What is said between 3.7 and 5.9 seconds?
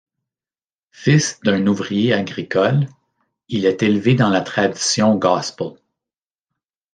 élevé dans la tradition Gospel.